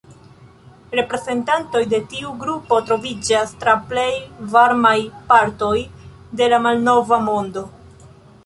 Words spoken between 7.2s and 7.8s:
Mondo.